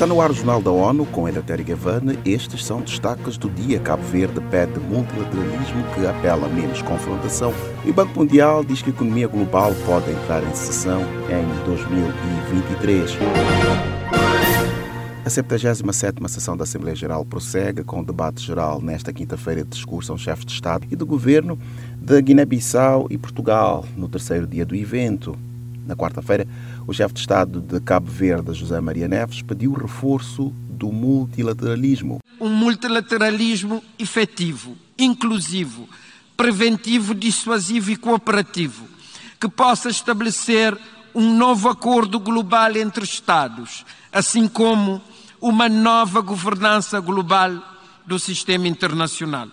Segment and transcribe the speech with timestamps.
[0.00, 2.18] Está no ar o Jornal da ONU com Eleutério Gavane.
[2.24, 3.78] Estes são destaques do dia.
[3.78, 7.52] Cabo Verde pede multilateralismo que apela a menos confrontação.
[7.84, 13.10] E o Banco Mundial diz que a economia global pode entrar em recessão em 2023.
[15.22, 20.12] A 77ª sessão da Assembleia Geral prossegue com o debate geral nesta quinta-feira de discurso
[20.12, 21.58] a um chefe de Estado e do Governo
[22.00, 25.36] de Guiné-Bissau e Portugal, no terceiro dia do evento.
[25.86, 26.46] Na quarta-feira,
[26.86, 32.18] o chefe de Estado de Cabo Verde, José Maria Neves, pediu reforço do multilateralismo.
[32.40, 35.88] Um multilateralismo efetivo, inclusivo,
[36.36, 38.86] preventivo, dissuasivo e cooperativo,
[39.40, 40.76] que possa estabelecer
[41.14, 45.02] um novo acordo global entre Estados, assim como
[45.40, 47.52] uma nova governança global
[48.06, 49.48] do sistema internacional.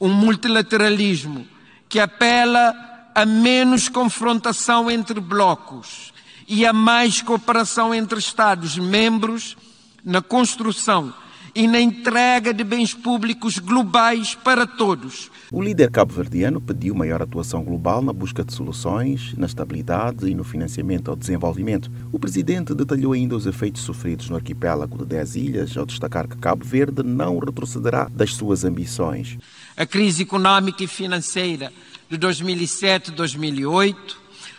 [0.00, 1.46] Um multilateralismo
[1.88, 6.12] que apela a menos confrontação entre blocos
[6.48, 9.56] e a mais cooperação entre Estados-membros
[10.04, 11.12] na construção
[11.54, 15.30] e na entrega de bens públicos globais para todos.
[15.52, 20.44] O líder cabo-verdiano pediu maior atuação global na busca de soluções, na estabilidade e no
[20.44, 21.90] financiamento ao desenvolvimento.
[22.12, 26.36] O presidente detalhou ainda os efeitos sofridos no arquipélago de 10 ilhas, ao destacar que
[26.36, 29.38] Cabo Verde não retrocederá das suas ambições.
[29.76, 31.72] A crise econômica e financeira
[32.10, 33.96] de 2007-2008,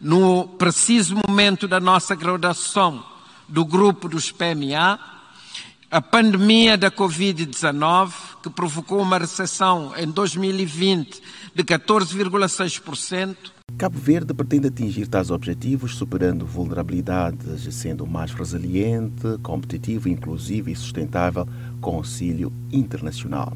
[0.00, 3.04] no preciso momento da nossa graduação
[3.46, 4.98] do grupo dos PMA,
[5.90, 11.22] a pandemia da Covid-19, que provocou uma recessão em 2020
[11.54, 13.36] de 14,6%.
[13.76, 21.46] Cabo Verde pretende atingir tais objetivos superando vulnerabilidades, sendo mais resiliente, competitivo, inclusivo e sustentável
[21.80, 23.52] com auxílio internacional.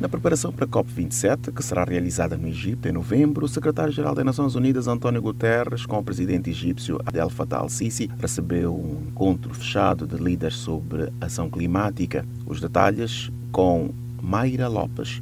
[0.00, 4.24] Na preparação para a COP27, que será realizada no Egito em novembro, o secretário-geral das
[4.24, 10.06] Nações Unidas, António Guterres, com o presidente egípcio Abdel Fattah al-Sisi, recebeu um encontro fechado
[10.06, 12.24] de líderes sobre ação climática.
[12.46, 13.90] Os detalhes com
[14.22, 15.20] Mayra Lopes.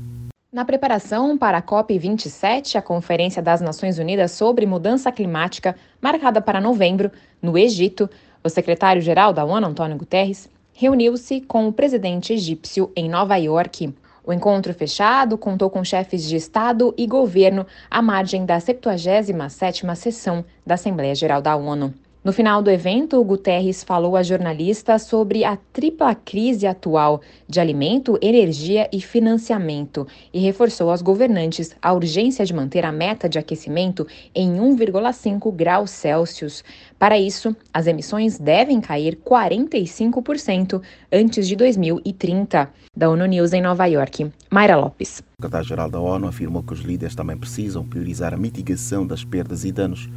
[0.53, 6.61] Na preparação para a COP27, a Conferência das Nações Unidas sobre Mudança Climática, marcada para
[6.61, 7.11] novembro,
[7.41, 8.11] no Egito,
[8.45, 13.95] o secretário-geral da ONU, Antônio Guterres, reuniu-se com o presidente egípcio em Nova York.
[14.27, 20.45] O encontro fechado contou com chefes de Estado e governo à margem da 77ª sessão
[20.67, 21.95] da Assembleia Geral da ONU.
[22.27, 28.19] No final do evento, Guterres falou a jornalistas sobre a tripla crise atual de alimento,
[28.21, 30.05] energia e financiamento
[30.35, 34.05] e reforçou aos governantes a urgência de manter a meta de aquecimento
[34.35, 36.65] em 1,5 graus Celsius.
[36.99, 40.83] Para isso, as emissões devem cair 45%
[41.13, 42.69] antes de 2030.
[42.97, 45.21] Da ONU News em Nova York, Mayra Lopes.
[45.21, 49.65] O secretário-geral da ONU afirmou que os líderes também precisam priorizar a mitigação das perdas
[49.65, 50.09] e danos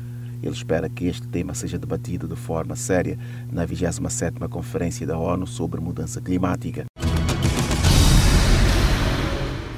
[0.42, 3.18] ele espera que este tema seja debatido de forma séria
[3.52, 6.86] na 27ª Conferência da ONU sobre Mudança Climática.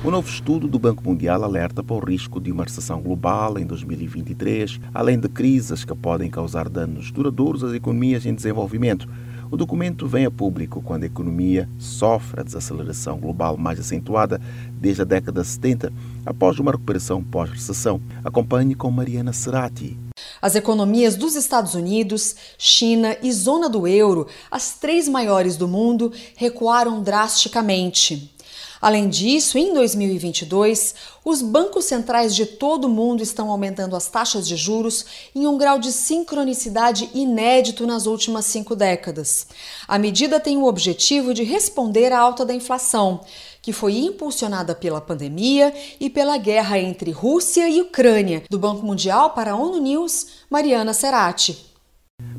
[0.03, 3.65] O novo estudo do Banco Mundial alerta para o risco de uma recessão global em
[3.67, 9.07] 2023, além de crises que podem causar danos duradouros às economias em desenvolvimento.
[9.51, 14.41] O documento vem a público quando a economia sofre a desaceleração global mais acentuada
[14.79, 15.93] desde a década de 70,
[16.25, 18.01] após uma recuperação pós-recessão.
[18.23, 19.99] Acompanhe com Mariana Serati.
[20.41, 26.11] As economias dos Estados Unidos, China e zona do euro, as três maiores do mundo,
[26.35, 28.33] recuaram drasticamente.
[28.81, 34.47] Além disso, em 2022, os bancos centrais de todo o mundo estão aumentando as taxas
[34.47, 35.05] de juros
[35.35, 39.45] em um grau de sincronicidade inédito nas últimas cinco décadas.
[39.87, 43.21] A medida tem o objetivo de responder à alta da inflação,
[43.61, 48.43] que foi impulsionada pela pandemia e pela guerra entre Rússia e Ucrânia.
[48.49, 51.70] Do Banco Mundial para a ONU News, Mariana Serati.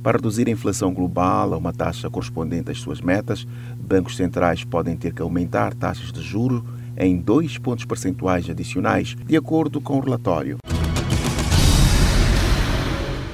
[0.02, 3.46] Para reduzir a inflação global a uma taxa correspondente às suas metas,
[3.78, 6.64] bancos centrais podem ter que aumentar taxas de juro
[6.96, 10.58] em dois pontos percentuais adicionais, de acordo com o relatório.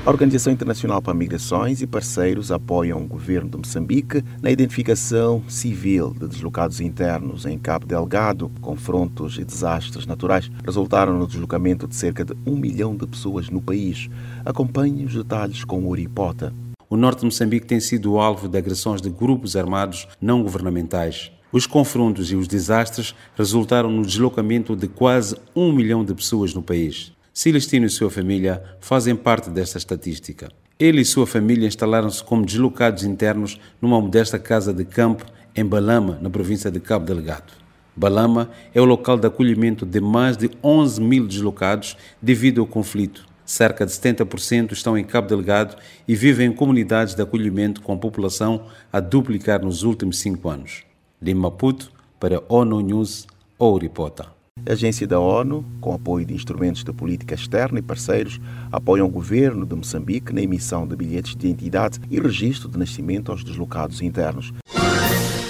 [0.09, 6.15] A Organização Internacional para Migrações e parceiros apoiam o governo de Moçambique na identificação civil
[6.19, 8.51] de deslocados internos em Cabo Delgado.
[8.63, 13.61] Confrontos e desastres naturais resultaram no deslocamento de cerca de um milhão de pessoas no
[13.61, 14.09] país.
[14.47, 16.55] Acompanhe os detalhes com o Uripota.
[16.89, 21.31] O norte de Moçambique tem sido alvo de agressões de grupos armados não governamentais.
[21.53, 26.63] Os confrontos e os desastres resultaram no deslocamento de quase um milhão de pessoas no
[26.63, 27.13] país.
[27.39, 30.49] Celestino e sua família fazem parte desta estatística.
[30.77, 35.25] Ele e sua família instalaram-se como deslocados internos numa modesta casa de campo
[35.55, 37.53] em Balama, na província de Cabo Delgado.
[37.95, 43.25] Balama é o local de acolhimento de mais de 11 mil deslocados devido ao conflito.
[43.47, 45.77] Cerca de 70% estão em Cabo Delgado
[46.09, 50.83] e vivem em comunidades de acolhimento com população a duplicar nos últimos cinco anos.
[51.23, 54.38] De Maputo, para ONU News, Ouripota.
[54.67, 58.39] A agência da ONU, com apoio de instrumentos de política externa e parceiros,
[58.71, 63.33] apoia o governo de Moçambique na emissão de bilhetes de identidade e registro de nascimento
[63.33, 64.53] aos deslocados internos.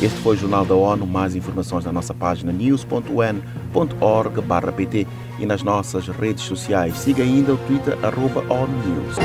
[0.01, 1.05] Este foi o Jornal da ONU.
[1.07, 5.07] Mais informações na nossa página news.un.org/pt
[5.41, 6.97] e nas nossas redes sociais.
[6.99, 9.17] Siga ainda o Twitter arroba ONU News.